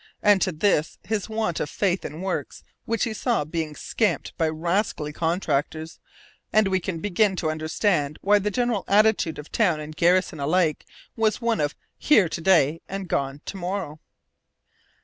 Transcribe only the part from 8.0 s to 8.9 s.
why the general